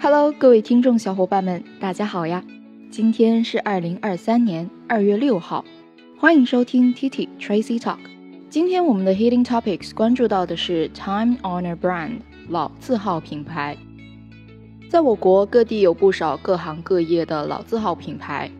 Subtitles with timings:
[0.00, 2.42] Hello，各位听众小伙伴们，大家好呀！
[2.98, 5.64] 今天是二零二三年二月六号，
[6.18, 7.98] 欢迎收听 TT Tracy Talk。
[8.50, 12.14] 今天我们的 Hitting Topics 关注到的是 Time Honor Brand
[12.48, 13.76] 老字号品牌。
[14.90, 18.50] 在我国各地有不少各行各业的老字号品牌，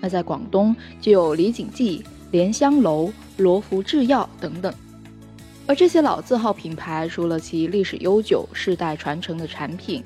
[0.00, 4.72] 那在广东就有李锦记、莲香楼、罗福制药等等。
[5.66, 10.00] 而这些老字号品牌，除了其历史悠久、世代传承的产品，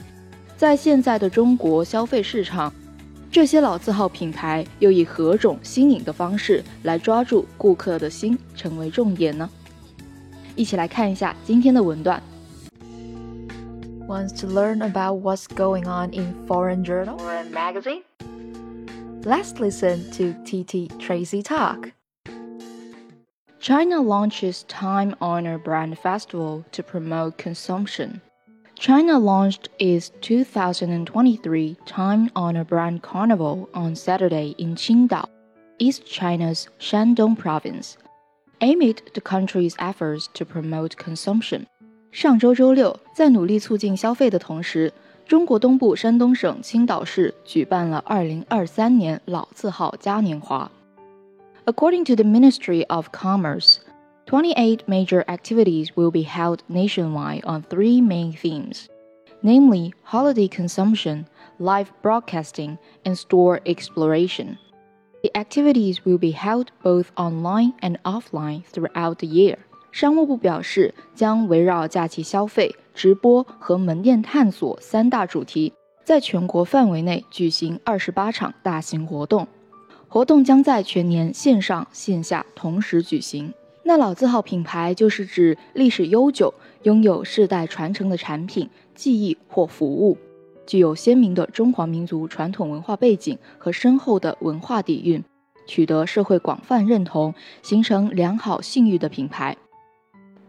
[0.56, 2.72] 在现在的中国消费市场，
[3.33, 9.49] 这些老字号品牌又以何种新颖的方式来抓住顾客的心，成为重点呢？
[10.55, 12.21] 一起来看一下今天的文段。
[14.07, 18.01] Wants to learn about what's going on in foreign journal or a magazine?
[19.23, 21.91] Let's listen to TT Tracy talk.
[23.59, 28.21] China launches Time Honor Brand Festival to promote consumption.
[28.83, 35.25] China launched its 2023 Time Honor Brand Carnival on Saturday in Qingdao,
[35.79, 37.97] East China's Shandong province,
[38.61, 41.65] amid the country's efforts to promote consumption.
[42.11, 44.91] 上周周六，在努力促进消费的同时，
[45.27, 50.71] 中国东部山东省青岛市举办了2023年老字号嘉年华。
[51.65, 53.77] According to the Ministry of Commerce,
[54.25, 58.87] 28 major activities will be held nationwide on three main themes,
[59.41, 61.25] namely holiday consumption,
[61.57, 64.57] live broadcasting, and store exploration.
[65.23, 69.57] The activities will be held both online and offline throughout the year.
[69.91, 79.47] 商务部表示，将围绕假期消费、直播和门店探索三大主题，在全国范围内举行二十八场大型活动。
[80.07, 83.51] 活动将在全年线上线下同时举行。
[83.86, 86.52] 那老字号品牌就是指历史悠久、
[86.84, 90.16] 拥有世代传承的产品、技艺或服务，
[90.66, 95.22] 具有鲜明的中华民族传统文化背景和深厚的文化底蕴，
[95.66, 99.54] 取得社会广泛认同，形成良好信誉的品牌。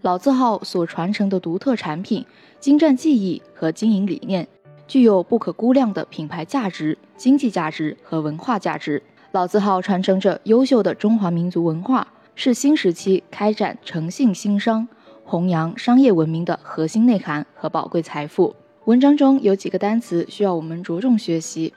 [0.01, 2.25] 老字号所传承的独特产品、
[2.61, 4.47] 精湛技艺和经营理念，
[4.87, 9.03] 具有不可估量的品牌价值、经济价值和文化价值。
[9.33, 14.87] 老字号传承着优秀的中华民族文化，是新时期开展诚信兴商、
[15.23, 18.55] 弘扬商业文明的核心内涵和宝贵财富。
[18.83, 21.73] 文章中有几个单词需要我们着重学习。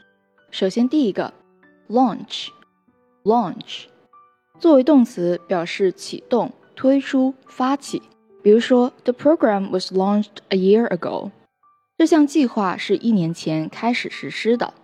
[0.50, 1.32] 首先，第一个
[1.88, 3.84] ，launch，launch，
[4.58, 8.02] 作为动词表示启动、推出、发起。
[8.42, 11.30] 比如说，The program was launched a year ago。
[11.96, 14.74] 这项计划是一年前开始实施的。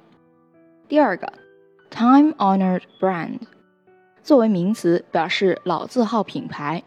[0.89, 1.33] 第二个
[1.91, 3.41] ，time-honored brand，
[4.24, 6.84] 作为名词表示老字号品牌。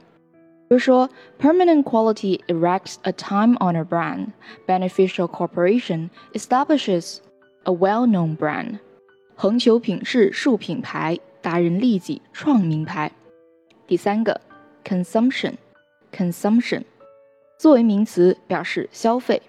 [0.68, 4.28] 比如说，Permanent Quality erects a time-honored brand.
[4.66, 7.18] Beneficial Corporation establishes
[7.64, 8.78] a well-known brand.
[9.34, 13.12] 恒久品质树品牌，达人利己创名牌。
[13.86, 14.40] 第三个，
[14.84, 16.84] consumption。consumption
[17.58, 19.42] 作为名词表示消费。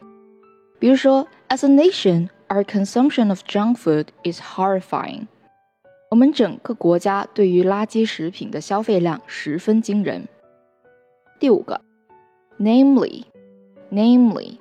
[0.79, 5.27] 比如说，As a nation, our consumption of junk food is horrifying。
[6.10, 10.26] 我们整个国家对于垃圾食品的消费量十分惊人。
[11.38, 11.82] 第五个
[12.58, 14.56] ，namely，namely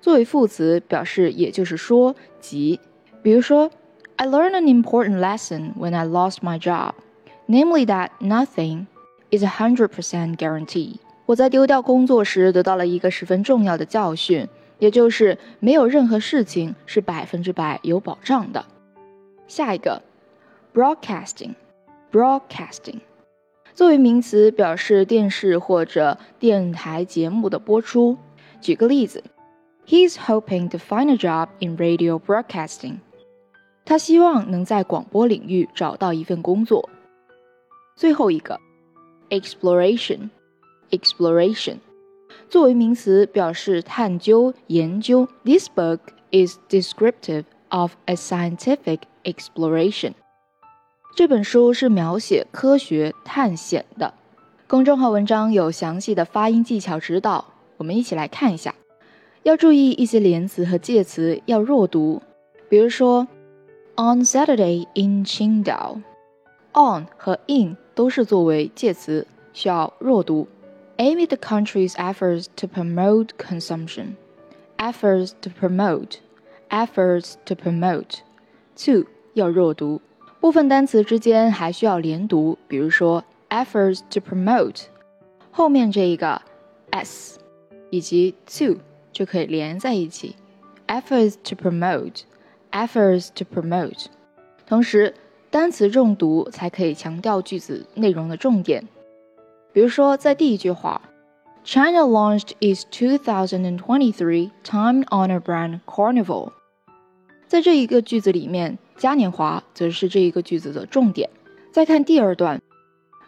[0.00, 2.78] 作为副词表示也就是说即。
[3.20, 3.68] 比如说
[4.14, 6.92] ，I learned an important lesson when I lost my job,
[7.48, 8.86] namely that nothing
[9.32, 10.98] is a hundred percent guarantee。
[11.26, 14.46] 我在丢掉工作时得到了一个十分重要的教训，
[14.78, 18.64] 也就是没有任何事情是百分之百有保障的。
[19.48, 20.00] 下一个
[20.75, 22.99] ，broadcasting，broadcasting，
[23.73, 28.17] 作为名词表示电视或者电台节目的播出。
[28.59, 29.23] 举个例子，
[29.85, 32.97] He is hoping to find a job in radio broadcasting。
[33.85, 36.89] 他希望能在广播领域找到一份工作。
[37.95, 38.59] 最后一个，
[39.29, 41.77] exploration。exploration，
[42.49, 45.25] 作为名词表示探究、研究。
[45.45, 45.99] This book
[46.31, 50.11] is descriptive of a scientific exploration。
[51.16, 54.12] 这本书是描写科学探险的。
[54.66, 57.42] 公众号文章有详细的发音技巧指导，
[57.78, 58.74] 我们一起来看一下。
[59.42, 62.20] 要注意一些连词和介词要弱读，
[62.68, 63.26] 比如说
[63.94, 66.02] On Saturday in Qingdao。
[66.74, 70.46] On 和 in 都是作为介词，需要弱读。
[70.98, 74.16] Amid the country's efforts to promote consumption.
[74.76, 76.16] Efforts to promote.
[76.68, 78.18] Efforts to promote.
[78.84, 80.02] To 要弱读。
[80.45, 84.85] 部分单词之间还需要连读，比如说 efforts to promote，
[85.51, 86.41] 后面这一个
[86.89, 87.39] s
[87.91, 88.77] 以及 to
[89.11, 90.35] 就可以连在一起。
[90.87, 94.05] efforts to promote，efforts to promote。
[94.65, 95.13] 同时，
[95.51, 98.87] 单词重读才可以强调句子内容的重点。
[99.71, 101.01] 比如说，在第一句话，
[101.63, 106.51] China launched its 2023 time-honored brand Carnival。
[107.47, 108.79] 在这一个句子里面。
[108.95, 111.29] 嘉年华则是这一个句子的重点。
[111.71, 112.61] 再看第二段，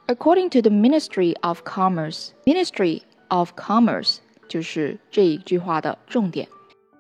[0.08, 4.18] According to the Ministry of Commerce，Ministry of Commerce
[4.48, 6.48] 就是这一句话的重点。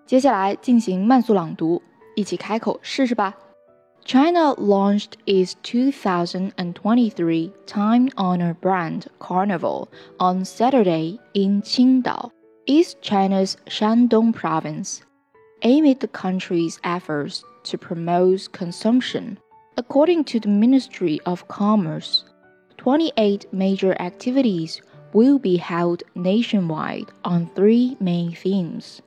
[0.05, 1.81] 接下来进行慢速朗读，
[2.15, 3.35] 一起开口试试吧。
[4.05, 9.87] China launched its 2023 time-honored brand Carnival
[10.17, 12.29] on Saturday in Qingdao,
[12.65, 14.99] East China's Shandong province,
[15.61, 19.37] amid the country's efforts to promote consumption.
[19.77, 22.25] According to the Ministry of Commerce,
[22.77, 24.81] 28 major activities
[25.13, 29.01] will be held nationwide on three main themes,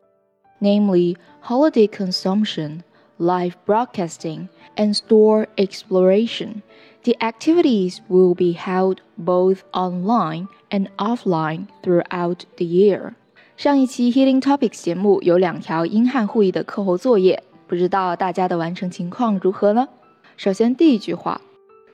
[0.61, 2.83] namely holiday consumption,
[3.19, 6.63] live broadcasting, and store exploration.
[7.05, 13.15] The activities will be held both online and offline throughout the year.
[13.57, 19.88] 上一期 Healing Topics 节目有两条英汉互译的课后作业， 不知道大家的完成情况如何呢？
[20.36, 21.40] 首先，第一句话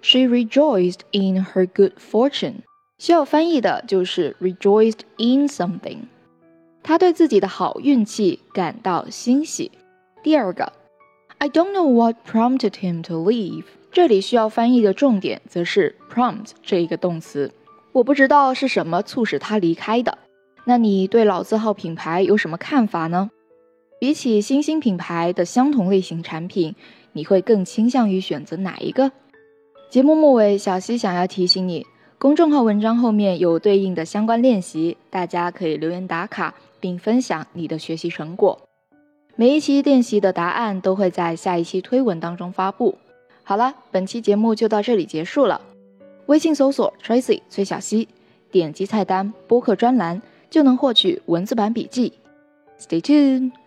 [0.02, 2.62] ，She rejoiced in her good fortune，
[2.98, 6.00] 需要翻译的就是 rejoiced in something，
[6.82, 9.72] 她对自己的好运气感到欣喜。
[10.24, 10.74] 第二个
[11.38, 17.52] ，I don't know what prompted him to leave，这里需要翻译的重点则是 prompt 这一个动词，
[17.92, 20.18] 我不知道是什么促使他离开的。
[20.66, 23.30] 那你对老字号品牌有什么看法呢？
[24.00, 26.76] 比起新兴品牌的相同类型产品，
[27.14, 29.12] 你会更倾向于选择哪一个？
[29.90, 31.86] 节目末尾，小溪想要提醒你，
[32.20, 38.60] 公众号文章后面有对应的相关练习，大家可以留言打卡并分享你的学习成果。
[39.36, 42.98] 每一期练习的答案都会在下一期推文当中发布。
[43.44, 45.62] 好了，本期节目就到这里结束了。
[46.28, 48.08] 微信搜索 Tracy 崔小溪，
[48.52, 52.14] 点击菜单播客专栏就能获取文字版笔记。
[52.80, 53.67] Stay tuned。